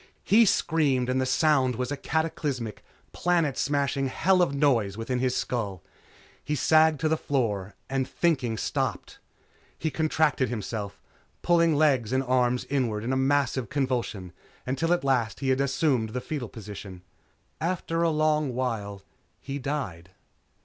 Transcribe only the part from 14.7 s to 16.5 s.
at last he had assumed the foetal